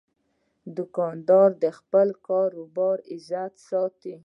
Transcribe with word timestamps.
دوکاندار 0.77 1.49
د 1.63 1.65
خپل 1.77 2.07
کاروبار 2.27 2.97
عزت 3.13 3.53
ساتي. 3.69 4.15